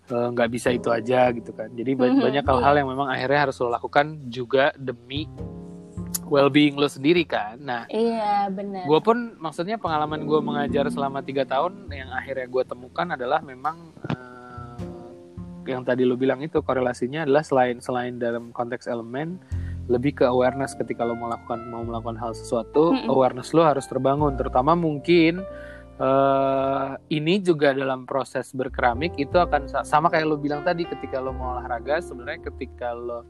[0.07, 1.73] eh, nggak uh, bisa itu aja gitu kan.
[1.73, 2.81] Jadi mm -hmm, banyak hal-hal iya.
[2.85, 5.25] yang memang akhirnya harus lo lakukan juga demi
[6.25, 7.61] well-being lo sendiri kan.
[7.61, 8.89] Nah, iya benar.
[8.89, 13.93] Gue pun maksudnya pengalaman gue mengajar selama tiga tahun yang akhirnya gue temukan adalah memang
[14.09, 14.77] uh,
[15.67, 19.37] yang tadi lo bilang itu korelasinya adalah selain selain dalam konteks elemen
[19.87, 23.13] lebih ke awareness ketika lo melakukan mau melakukan hal sesuatu, mm -mm.
[23.13, 24.35] awareness lo harus terbangun.
[24.35, 25.47] Terutama mungkin
[26.01, 31.31] uh, ini juga dalam proses berkeramik itu akan sama kayak lo bilang tadi ketika lo
[31.31, 33.23] mau olahraga sebenarnya ketika lo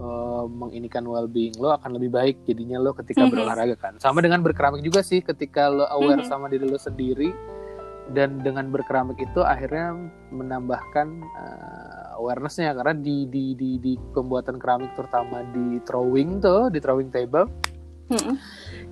[0.00, 3.32] uh, menginikan well-being lo akan lebih baik jadinya lo ketika mm -hmm.
[3.32, 6.30] berolahraga kan sama dengan berkeramik juga sih ketika lo aware mm -hmm.
[6.30, 7.30] sama diri lo sendiri
[8.14, 9.98] dan dengan berkeramik itu akhirnya
[10.30, 16.78] menambahkan uh, awarenessnya karena di, di di di pembuatan keramik terutama di throwing tuh di
[16.78, 17.50] throwing table
[18.06, 18.34] mm -hmm.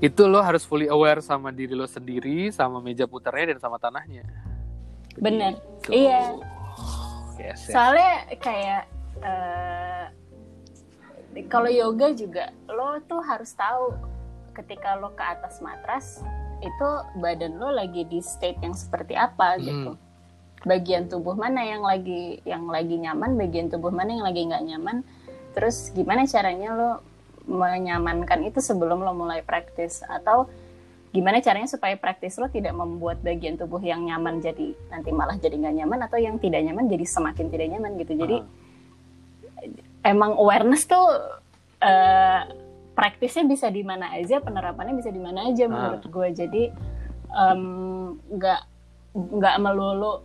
[0.02, 4.26] itu lo harus fully aware sama diri lo sendiri sama meja putarnya dan sama tanahnya
[5.14, 5.62] bener
[5.94, 6.34] iya
[7.38, 7.70] yes, yes.
[7.70, 8.90] soalnya kayak
[9.22, 10.10] uh,
[11.50, 13.98] kalau yoga juga lo tuh harus tahu
[14.54, 16.22] ketika lo ke atas matras
[16.62, 19.98] itu badan lo lagi di state yang seperti apa gitu.
[20.64, 24.96] Bagian tubuh mana yang lagi yang lagi nyaman bagian tubuh mana yang lagi nggak nyaman.
[25.52, 26.90] Terus gimana caranya lo
[27.44, 30.00] menyamankan itu sebelum lo mulai praktis?
[30.06, 30.48] Atau
[31.12, 35.54] gimana caranya supaya praktis lo tidak membuat bagian tubuh yang nyaman jadi nanti malah jadi
[35.54, 38.14] nggak nyaman atau yang tidak nyaman jadi semakin tidak nyaman gitu.
[38.16, 38.63] Jadi Ah.
[40.04, 41.02] Emang awareness tuh
[41.80, 42.40] eh,
[42.92, 46.62] praktisnya bisa di mana aja penerapannya bisa di mana aja menurut gue jadi
[48.30, 48.60] nggak
[49.14, 50.22] nggak melulu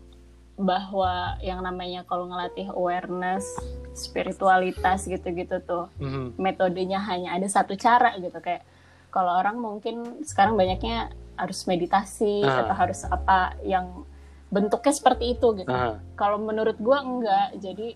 [0.53, 3.47] bahwa yang namanya kalau ngelatih awareness
[3.95, 6.35] spiritualitas gitu-gitu tuh Mhm.
[6.35, 8.61] metodenya hanya ada satu cara gitu kayak
[9.09, 12.67] kalau orang mungkin sekarang banyaknya harus meditasi Ah.
[12.67, 14.03] atau harus apa yang
[14.51, 15.95] bentuknya seperti itu gitu Ah.
[16.13, 17.95] kalau menurut gua enggak jadi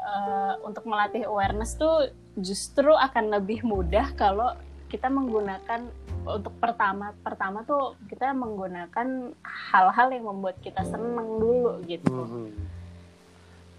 [0.00, 4.56] eh, untuk melatih awareness tuh justru akan lebih mudah kalau
[4.88, 5.86] kita menggunakan
[6.20, 12.50] untuk pertama pertama tuh kita menggunakan hal-hal yang membuat kita seneng dulu gitu Mhm.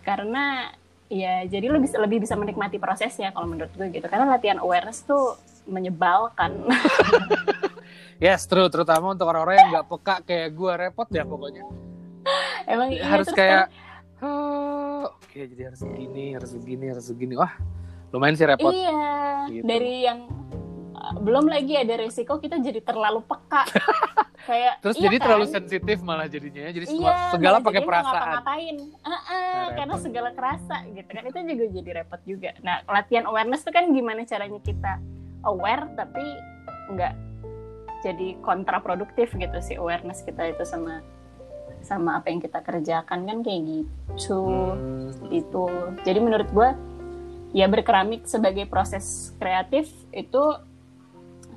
[0.02, 0.72] karena
[1.08, 5.04] ya jadi lo bisa lebih bisa menikmati prosesnya kalau menurut gue gitu karena latihan awareness
[5.04, 6.58] tuh menyebalkan
[8.22, 8.70] Yes, true.
[8.70, 11.66] Terutama untuk orang-orang yang nggak peka kayak gue repot ya pokoknya.
[12.70, 13.66] emang iya, harus terus kayak,
[14.22, 14.81] "Ah,
[15.32, 17.34] oke jadi harus begini, harus begini, harus begini.
[17.40, 17.54] Wah,
[18.12, 18.76] lumayan sih repot.
[18.76, 19.00] iya
[19.48, 19.64] Gitu.
[19.66, 20.28] dari yang
[20.94, 23.64] uh, belum lagi ada resiko kita jadi terlalu peka
[24.52, 25.24] kayak Terus iya jadi kan?
[25.26, 26.68] terlalu sensitif malah jadinya.
[26.70, 28.44] Jadi iya, segala pakai perasaan.
[28.44, 28.76] ngapain
[29.62, 30.04] Nah, karena repot.
[30.04, 34.26] segala kerasa gitu kan itu juga jadi repot juga nah latihan awareness tuh kan gimana
[34.26, 34.98] caranya kita
[35.46, 36.26] aware tapi
[36.92, 37.14] nggak
[38.02, 41.06] jadi kontraproduktif gitu sih awareness kita itu sama
[41.82, 45.10] sama apa yang kita kerjakan kan kayak gitu Hmm.
[45.30, 45.66] itu
[46.02, 46.70] jadi menurut gue
[47.52, 50.44] ya berkeramik sebagai proses kreatif itu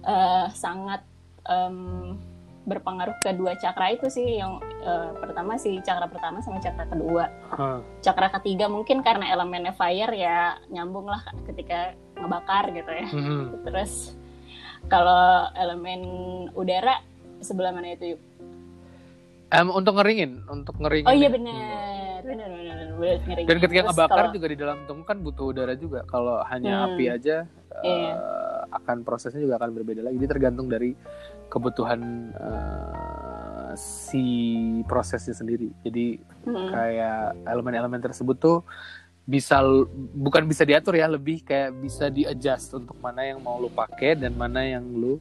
[0.03, 1.01] eh, sangat
[1.45, 2.17] em,
[2.65, 7.25] berpengaruh ke dua cakra itu sih yang eh, pertama sih cakra pertama sama cakra kedua
[7.51, 7.81] Hah.
[8.01, 13.65] cakra ketiga mungkin karena elemennya fire ya nyambung lah ketika ngebakar gitu ya Mhm.
[13.65, 14.17] terus
[14.87, 16.01] kalau elemen
[16.53, 17.01] udara
[17.41, 18.17] sebelah mana itu
[19.55, 21.07] Em, untuk ngeringin, untuk ngeringin.
[21.07, 21.31] oh iya ya.
[21.31, 21.55] benar
[22.21, 23.45] benar benar benar benar.
[23.45, 26.01] Dan ketika Terus ngebakar kalau- juga di dalam tubuh kan butuh udara juga.
[26.05, 26.87] Kalau hanya Hmm.
[26.91, 27.37] api aja,
[27.81, 28.15] eh, Iya.
[28.73, 30.17] akan prosesnya juga akan berbeda lagi.
[30.17, 30.97] Jadi tergantung dari
[31.47, 32.01] kebutuhan
[32.35, 34.25] eh, si
[34.85, 35.71] prosesnya sendiri.
[35.83, 36.71] Jadi Mm-mm.
[36.71, 38.59] kayak elemen-elemen tersebut tuh
[39.25, 39.59] bisa
[40.13, 44.15] bukan bisa diatur ya, lebih kayak bisa di adjust untuk mana yang mau lu pakai
[44.15, 45.17] dan mana yang lu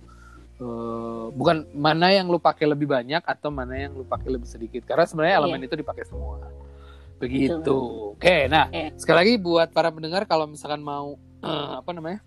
[0.55, 4.83] eh, bukan mana yang lu pakai lebih banyak atau mana yang lu pakai lebih sedikit.
[4.83, 5.41] Karena sebenarnya Iya.
[5.41, 6.39] elemen itu dipakai semua.
[7.17, 7.57] Begitu.
[7.57, 8.13] Betul.
[8.13, 8.93] Oke, nah Iya.
[8.95, 12.19] sekali lagi buat para pendengar kalau misalkan mau eh, apa namanya?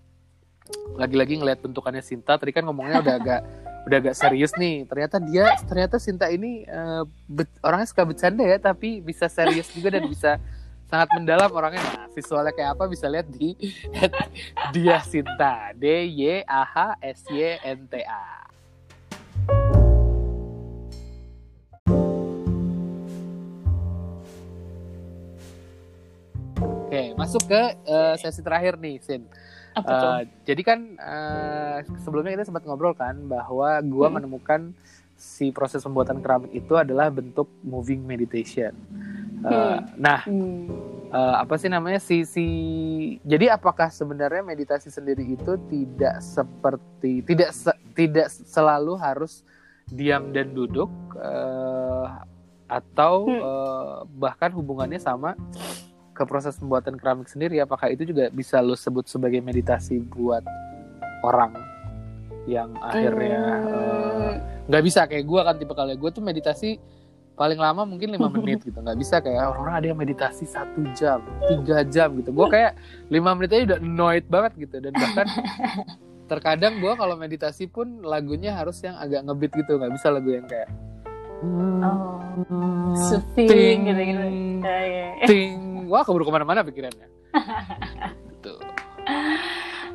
[0.93, 3.41] Lagi-lagi ngelihat bentukannya Sinta, tadi kan ngomongnya udah agak
[3.87, 4.83] udah agak serius nih.
[4.83, 6.67] Ternyata dia ternyata Sinta ini
[7.25, 10.37] be- orangnya suka bercanda ya, tapi bisa serius juga dan bisa
[10.87, 11.83] sangat mendalam orangnya.
[11.83, 13.53] Nah, visualnya kayak apa bisa lihat di
[14.73, 15.71] dia Sinta.
[15.75, 18.47] D Y A H S Y N T A.
[26.57, 29.27] Oke, masuk ke eh, sesi terakhir nih, Sin.
[29.77, 34.15] apa tuh Eh, jadi kan eh, sebelumnya kita sempat ngobrol kan bahwa gua Hmm.
[34.17, 34.61] menemukan
[35.13, 38.73] si proses pembuatan keramik itu adalah bentuk moving meditation.
[39.47, 39.79] Eh, Hmm.
[39.95, 40.67] Nah, Hmm.
[41.07, 42.45] eh, apa sih namanya si si
[43.21, 49.41] jadi apakah sebenarnya meditasi sendiri itu tidak seperti tidak se- tidak selalu harus
[49.87, 52.05] diam dan duduk eh,
[52.67, 53.39] atau Hmm.
[53.39, 55.33] eh, bahkan hubungannya sama
[56.11, 60.43] ke proses pembuatan keramik sendiri apakah itu juga bisa lo sebut sebagai meditasi buat
[61.21, 61.55] orang
[62.45, 64.35] yang akhirnya eh, Hmm.
[64.67, 66.75] nggak bisa kayak gue kan tipe kali gue tuh meditasi
[67.37, 68.81] paling lama mungkin lima menit gitu.
[68.81, 72.33] Nggak bisa kayak orang ada yang meditasi satu jam tiga jam gitu.
[72.33, 72.73] Gue kayak
[73.13, 74.81] lima menit aja udah annoyed banget gitu.
[74.81, 75.29] Dan bahkan
[76.25, 79.77] terkadang gue kalau meditasi pun lagunya harus yang agak ngebeat gitu.
[79.77, 80.69] Nggak bisa lagu yang kayak
[81.85, 82.17] oh
[83.37, 84.23] ting, gitu gitu.
[84.65, 85.09] Ya, ya.
[85.29, 85.85] ting.
[85.85, 87.07] Wah keburu ke mana-mana pikirannya.
[88.33, 88.53] Gitu.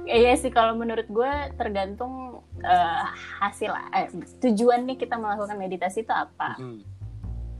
[0.06, 3.02] Iya sih kalau menurut gue tergantung eh,
[3.42, 6.54] hasil eh, tujuannya kita melakukan meditasi itu apa.
[6.54, 6.80] Hmm.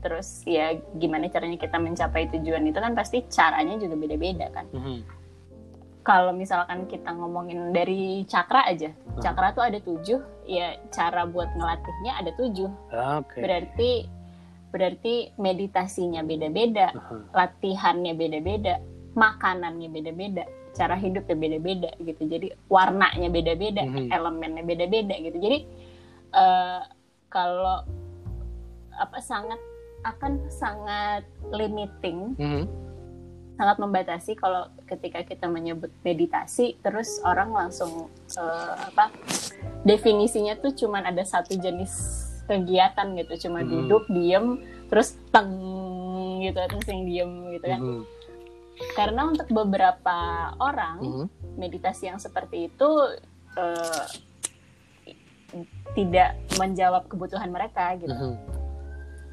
[0.03, 4.67] Terus ya gimana caranya kita mencapai tujuan itu kan pasti caranya juga beda-beda kan.
[4.75, 5.01] Hmm.
[6.03, 8.91] Kalau misalkan kita ngomongin dari cakra aja,
[9.23, 12.67] cakra tuh ada tujuh, ya cara buat ngelatihnya ada tujuh.
[12.91, 13.91] oke Berarti
[14.73, 17.15] berarti meditasinya beda-beda, Aha.
[17.31, 18.83] latihannya beda-beda,
[19.15, 20.43] makanannya beda-beda.
[20.73, 24.09] cara hidupnya beda-beda gitu jadi warnanya beda-beda Mhm.
[24.09, 25.57] elemennya beda-beda gitu jadi
[26.33, 26.81] eh,
[27.29, 27.85] kalau
[28.89, 29.61] apa sangat
[30.03, 32.63] akan sangat limiting Mhm.
[33.53, 39.13] sangat membatasi kalau ketika kita menyebut meditasi terus orang langsung eh, apa
[39.83, 41.93] definisinya tuh cuman ada satu jenis
[42.43, 43.69] kegiatan gitu cuma Hmm.
[43.71, 45.53] duduk diem terus teng
[46.41, 48.03] gitu terus yang diem gitu kan Mhm.
[48.93, 50.17] karena untuk beberapa
[50.59, 51.25] orang Mhm.
[51.55, 52.89] meditasi yang seperti itu
[53.53, 54.05] eh,
[55.93, 58.33] tidak menjawab kebutuhan mereka gitu Mhm.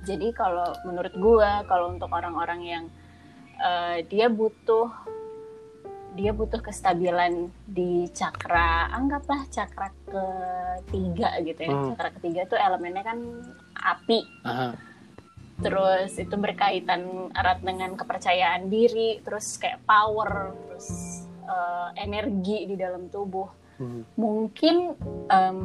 [0.05, 2.85] Jadi kalau menurut gua kalau untuk orang-orang yang
[3.61, 4.89] eh, dia butuh
[6.11, 11.87] dia butuh kestabilan di cakra anggaplah cakra ketiga gitu ya Hmm.
[11.95, 13.19] cakra ketiga itu elemennya kan
[13.79, 14.75] api Aha.
[15.63, 20.89] terus itu berkaitan erat dengan kepercayaan diri terus kayak power terus
[21.47, 23.60] eh, energi di dalam tubuh
[24.15, 24.77] Mungkin
[25.31, 25.61] em,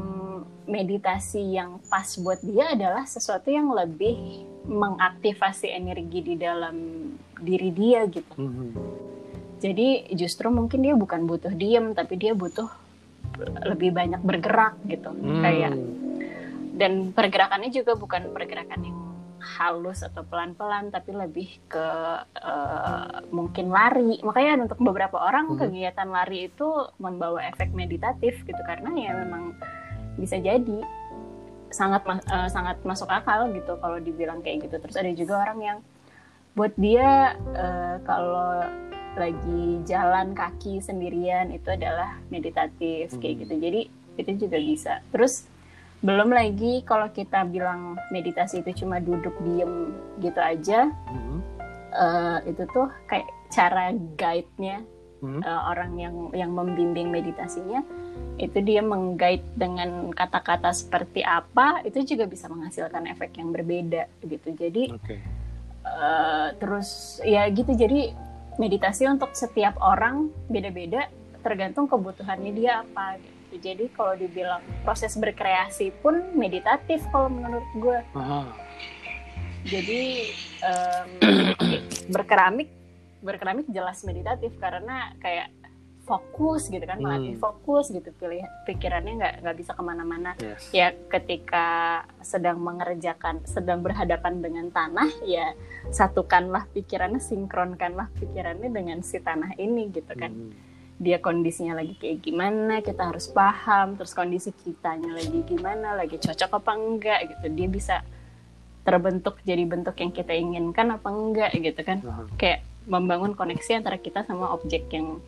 [0.65, 6.75] meditasi yang pas buat dia adalah sesuatu yang lebih mengaktifasi energi di dalam
[7.37, 8.35] diri dia gitu.
[8.39, 8.69] Mhm.
[9.61, 12.67] Jadi justru mungkin dia bukan butuh diem tapi dia butuh
[13.65, 15.11] lebih banyak bergerak gitu.
[15.11, 15.41] Hmm.
[15.43, 15.73] Kayak
[16.75, 18.97] dan pergerakannya juga bukan pergerakan yang
[19.45, 21.87] halus atau pelan-pelan tapi lebih ke
[22.35, 25.59] eh, mungkin lari makanya untuk beberapa orang Mhm.
[25.61, 29.53] kegiatan lari itu membawa efek meditatif gitu karena ya memang
[30.17, 30.81] bisa jadi
[31.69, 35.77] sangat eh, sangat masuk akal gitu kalau dibilang kayak gitu terus ada juga orang yang
[36.53, 38.63] buat dia eh, kalau
[39.15, 43.41] lagi jalan kaki sendirian itu adalah meditatif kayak Hmm.
[43.47, 43.81] gitu jadi
[44.15, 45.47] itu juga bisa terus
[46.05, 49.89] belum lagi kalau kita bilang meditasi itu cuma duduk diem
[50.21, 51.37] gitu aja Mhm.
[51.91, 54.85] eh, itu tuh kayak cara guide-nya
[55.19, 55.41] Mhm.
[55.41, 57.81] eh, orang yang yang membimbing meditasinya
[58.37, 64.53] itu dia mengguide dengan kata-kata seperti apa itu juga bisa menghasilkan efek yang berbeda gitu
[64.53, 65.17] jadi Oke.
[65.85, 68.13] eh, terus ya gitu jadi
[68.55, 71.09] meditasi untuk setiap orang beda-beda
[71.41, 77.99] tergantung kebutuhannya dia apa gitu jadi kalau dibilang proses berkreasi pun meditatif kalau menurut gue
[78.13, 78.41] Aha.
[79.63, 80.01] jadi
[80.61, 81.09] em,
[82.13, 82.69] berkeramik
[83.19, 85.49] berkeramik jelas meditatif karena kayak
[86.05, 87.41] fokus gitu kan melatih Hmm.
[87.41, 90.69] fokus gitu pilih pikirannya nggak nggak bisa ke mana-mana Yes.
[90.69, 91.65] ya ketika
[92.21, 95.57] sedang mengerjakan sedang berhadapan dengan tanah ya
[95.89, 100.74] satukanlah pikirannya sinkronkanlah pikirannya dengan si tanah ini gitu kan Mhm.
[100.95, 106.51] Dia kondisinya lagi kayak gimana kita harus paham terus kondisi kitanya lagi gimana lagi cocok
[106.63, 107.45] apa enggak gitu.
[107.51, 107.95] Dia bisa
[108.87, 111.99] terbentuk jadi bentuk yang kita inginkan apa enggak gitu kan.
[111.99, 112.23] Aha.
[112.39, 115.19] kayak membangun koneksi antara kita sama objek yang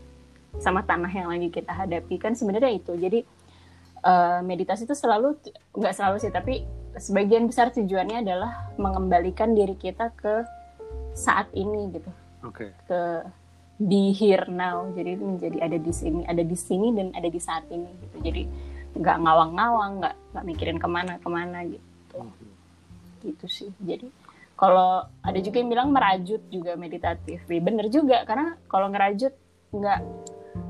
[0.61, 2.15] sama tanah yang lagi kita hadapi.
[2.15, 2.95] Kan sebenarnya itu.
[2.95, 3.27] Jadi
[4.07, 5.35] eh, meditasi itu selalu
[5.75, 6.63] nggak selalu sih tapi
[6.95, 10.47] sebagian besar tujuannya adalah mengembalikan diri kita ke
[11.11, 12.11] saat ini gitu.
[12.45, 12.71] Oke.
[12.87, 13.25] ke
[13.77, 14.89] be here now.
[14.93, 18.17] Jadi itu menjadi ada di sini ada di sini dan ada di saat ini gitu.
[18.21, 18.43] Jadi
[18.97, 22.19] nggak ngawang-ngawang nggak nggak mikirin ke mana ke mana gitu.
[23.21, 23.71] Gitu sih.
[23.81, 24.09] Jadi
[24.57, 27.45] kalau ada juga yang bilang merajut juga meditatif.
[27.45, 28.25] Ya, bener juga.
[28.25, 29.33] Karena kalau ngerajut
[29.69, 29.99] nggak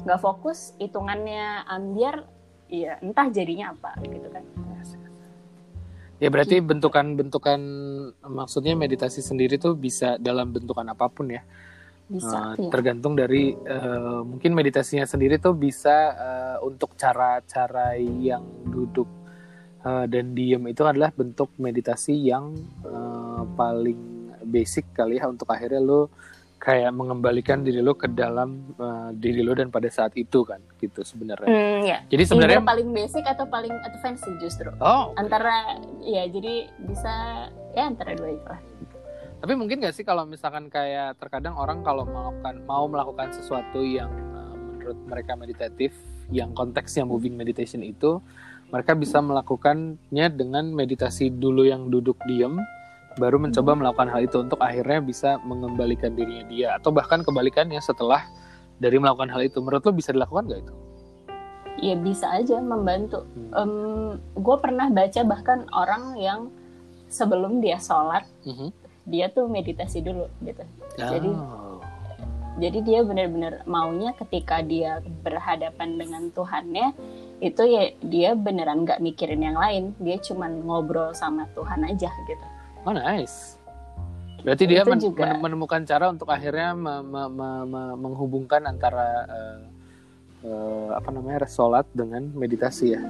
[0.03, 2.27] nggak fokus hitungannya ambiar
[2.67, 4.43] ya entah jadinya apa gitu kan.
[6.17, 7.61] Ya berarti bentukan-bentukan
[8.25, 11.45] maksudnya meditasi sendiri tuh bisa dalam bentukan apa pun ya.
[12.07, 12.71] Bisa iya.
[12.71, 19.07] tergantung dari eh, mungkin meditasinya sendiri tuh bisa eh, untuk cara-cara yang duduk
[19.83, 22.55] eh, dan diem itu adalah bentuk meditasi yang
[22.87, 23.99] eh, paling
[24.47, 26.07] basic kali ya untuk akhirnya lo
[26.57, 31.03] kayak mengembalikan diri lo ke dalam eh, diri lo dan pada saat itu kan gitu
[31.03, 31.51] sebenarnya.
[31.51, 31.99] Hmm, ya.
[32.07, 35.75] Jadi Either sebenarnya paling basic atau paling advance justru oh antara
[36.07, 37.13] ya jadi bisa
[37.75, 38.61] ya antara dua itu lah
[39.37, 44.09] Tapi mungkin gak sih kalau misalkan kayak terkadang orang kalau melakukan mau melakukan sesuatu yang
[44.33, 45.93] uh, menurut mereka meditatif,
[46.33, 48.17] yang konteksnya moving meditation itu,
[48.73, 52.57] mereka bisa melakukannya dengan meditasi dulu yang duduk diem,
[53.21, 58.25] baru mencoba melakukan hal itu untuk akhirnya bisa mengembalikan dirinya dia, atau bahkan kebalikannya setelah
[58.81, 59.61] dari melakukan hal itu.
[59.61, 60.75] Menurut lo bisa dilakukan gak itu?
[61.77, 63.21] ya bisa aja membantu
[63.53, 64.17] Hmm.
[64.33, 66.49] gue pernah baca bahkan orang yang
[67.07, 68.86] sebelum dia sholat Mhm.
[69.07, 70.63] Dia tuh meditasi dulu gitu
[70.95, 71.79] Jadi- Oh.
[72.57, 76.91] jadi dia benar-benar maunya ketika dia berhadapan dengan Tuhannya
[77.39, 82.45] itu ya dia beneran nggak mikirin yang lain dia cuman ngobrol sama Tuhan aja gitu
[82.83, 83.55] oh nice.
[84.37, 85.27] Berarti dia men- juga.
[85.27, 89.59] men- menemukan cara untuk akhirnya me- me- me- me- menghubungkan antara eh,
[90.45, 93.01] eh, apa namanya sholat dengan meditasi ya.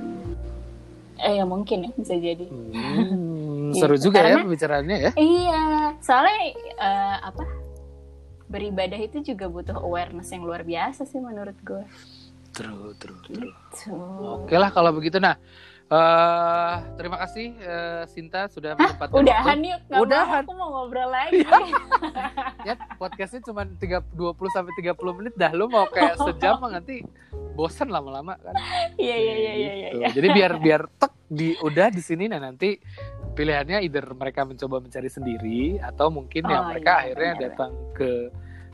[1.19, 2.41] Eh ya mungkin ya bisa jadi.
[2.47, 3.37] Hmm,
[3.78, 3.84] Gitu.
[3.86, 5.12] seru juga ya Karena- pembicaraannya ya.
[5.13, 5.63] Iya,
[6.02, 6.38] soalnya
[6.74, 7.44] eh, apa?
[8.48, 11.84] Beribadah itu juga butuh awareness yang luar biasa sih menurut gue.
[12.50, 13.52] True, true, true.
[13.70, 14.42] Tuh.
[14.42, 15.20] Oke lah kalau begitu.
[15.20, 15.36] Nah,
[15.86, 19.70] eh terima kasih eh, Sinta sudah menyempatkan Udahan waktu.
[19.70, 20.42] yuk, mau, Udahan.
[20.42, 21.44] aku mau ngobrol lagi.
[22.63, 25.52] Ya, podcastnya cuma 3, 20 sampai 30 menit dah.
[25.52, 27.04] Lu mau kayak sejam nanti
[27.54, 28.56] bosan lama-lama kan.
[28.96, 29.90] Iya iya iya iya iya.
[30.08, 30.16] Gitu.
[30.18, 32.80] Jadi biar biar tek di udah di sini nah nanti
[33.38, 37.43] pilihannya either mereka mencoba mencari sendiri atau mungkin yang Oh, mereka iya, akhirnya benar.
[37.45, 38.10] datang ke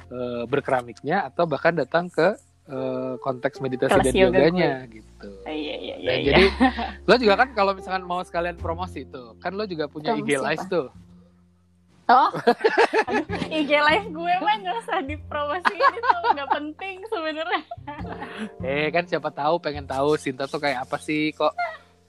[0.08, 2.28] eh, berkeramiknya atau bahkan datang ke
[2.64, 5.30] eh, konteks meditasi Kelas dan yoga yoganya gitu.
[5.44, 5.96] Iya iya iya.
[6.00, 6.28] Dan iya.
[6.32, 6.44] jadi
[7.12, 10.48] lo juga kan kalau misalkan mau sekalian promosi tuh, kan lo juga punya IG Promosi
[10.48, 10.72] live apa?
[10.72, 10.88] tuh.
[12.04, 12.30] Oh,
[13.08, 17.62] aduh, IG live gue mah nggak usah dipromosiin itu nggak penting sebenarnya.
[18.60, 21.56] Eh kan siapa tahu pengen tahu Sinta tuh kayak apa sih kok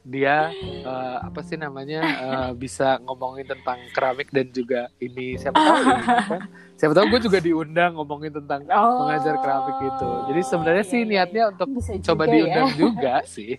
[0.04, 0.52] dia
[0.84, 5.96] eh, apa sih namanya eh, bisa ngomongin tentang keramik dan juga ini siapa tahu ya,
[6.28, 6.40] kan?
[6.76, 10.10] Siapa tahu gue juga diundang ngomongin tentang Oh, mengajar keramik itu.
[10.28, 11.52] Jadi sebenarnya iya, sih iya, niatnya iya.
[11.56, 12.76] untuk Bisa coba juga diundang ya.
[12.84, 13.52] juga sih.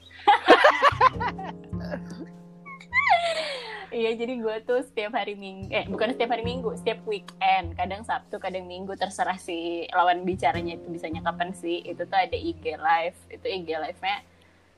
[3.95, 8.03] Iya, jadi gue tuh setiap hari minggu, eh bukan setiap hari minggu, setiap weekend, kadang
[8.03, 11.79] Sabtu, kadang Minggu, terserah si lawan bicaranya itu bisanya kapan sih.
[11.79, 14.34] Itu tuh ada IG live, itu IG live-nya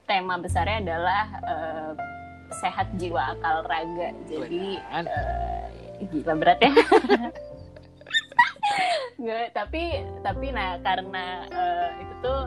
[0.08, 1.92] tema besarnya adalah eh,
[2.64, 4.10] sehat jiwa akal raga.
[4.26, 5.64] Jadi eh,
[6.10, 6.72] gila berat ya.
[9.22, 9.84] Nggak, tapi
[10.24, 12.42] tapi nah karena eh, itu tuh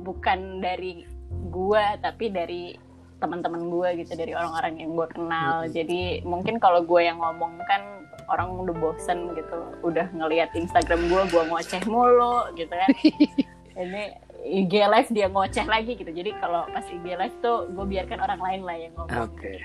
[0.00, 1.04] bukan dari
[1.52, 2.74] gua tapi dari
[3.20, 8.08] teman-teman gue gitu dari orang-orang yang gue kenal jadi mungkin kalau gue yang ngomong kan
[8.32, 12.90] orang udah bosen gitu udah ngelihat Instagram gue gue ngoceh mulu gitu kan
[13.84, 18.18] ini IG live dia ngoceh lagi gitu jadi kalau pas IG live tuh gue biarkan
[18.20, 19.60] orang lain lah yang ngomong Oke.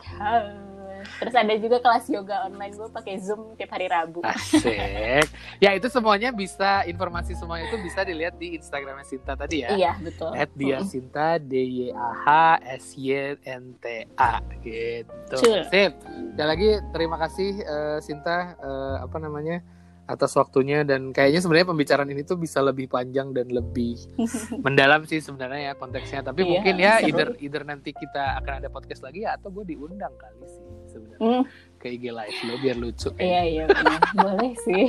[0.00, 0.68] Halo.
[1.00, 4.68] terus ada juga kelas yoga online gue pakai zoom tiap hari Rabu Asik.
[5.64, 9.76] Ya itu semuanya bisa informasi semuanya itu bisa dilihat di Instagramnya Sinta tadi ya.
[9.76, 12.28] iya betul At dia Sinta D Y A H
[12.84, 15.36] S Y N T A gitu.
[15.68, 15.92] Sip.
[16.04, 19.64] Sekali lagi terima kasih eh, Sinta eh, apa namanya
[20.10, 23.94] atas waktunya dan kayaknya sebenarnya pembicaraan ini tuh bisa lebih panjang dan lebih
[24.64, 26.20] mendalam sih sebenarnya ya konteksnya.
[26.22, 27.08] Tapi Iya, mungkin ya seru.
[27.08, 31.18] either either nanti kita akan ada podcast lagi ya, atau gue diundang kali sih sebenarnya
[31.20, 31.44] Hmm,
[31.76, 33.08] ke IG live lo biar lucu.
[33.16, 34.00] iya iya benar.
[34.20, 34.84] boleh sih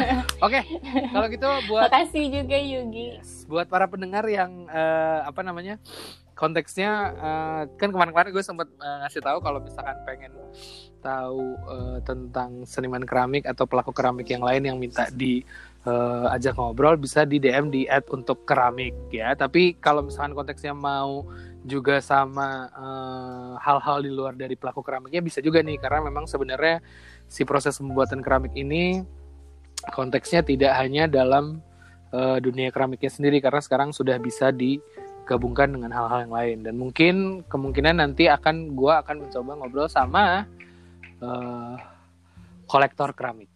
[0.44, 0.60] Oke,
[1.08, 5.78] kalau gitu buat makasih juga Yugi Yes, buat para pendengar yang eh, apa namanya
[6.36, 10.32] konteksnya eh, kan kemarin-kemarin gue sempat eh, ngasih tahu kalau misalkan pengen
[11.00, 15.40] tahu eh, tentang seniman keramik atau pelaku keramik yang lain yang minta di
[15.88, 19.32] eh, ajak ngobrol bisa di DM di add untuk keramik ya.
[19.32, 21.24] Tapi kalau misalkan konteksnya mau
[21.66, 22.70] juga sama
[23.58, 26.78] hal-hal di luar dari pelaku keramiknya bisa juga nih karena memang sebenarnya
[27.26, 29.02] si proses pembuatan keramik ini
[29.92, 31.60] konteksnya tidak hanya dalam
[32.10, 34.50] eh, dunia keramiknya sendiri karena sekarang sudah bisa
[35.26, 37.14] digabungkan dengan hal-hal yang lain dan mungkin
[37.50, 40.46] kemungkinan nanti akan gua akan mencoba ngobrol sama
[41.18, 41.74] eh,
[42.64, 43.50] kolektor keramik.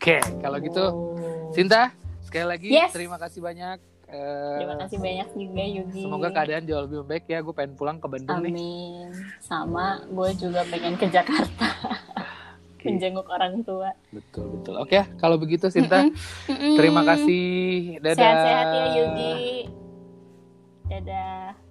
[0.00, 1.52] Oke, kalau gitu Oh.
[1.52, 1.92] Sinta
[2.24, 2.96] sekali lagi Yes.
[2.96, 3.76] terima kasih banyak.
[4.08, 6.02] Eh, Terima kasih banyak juga Yugi.
[6.02, 7.38] Semoga keadaan jauh lebih baik ya.
[7.44, 8.50] Gue pengen pulang ke Bandung nih.
[8.50, 9.06] Amin.
[9.38, 11.68] Sama, gue juga pengen ke Jakarta
[12.82, 13.92] menjenguk orang tua.
[14.10, 14.74] Betul betul.
[14.80, 16.08] Oke, kalau begitu Sinta,
[16.80, 18.00] terima kasih.
[18.00, 18.16] Dadah.
[18.16, 19.34] Sehat-sehat ya Yugi.
[20.90, 21.69] Dadah.